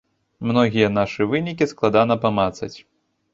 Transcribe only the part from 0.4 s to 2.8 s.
Многія нашы вынікі складана памацаць.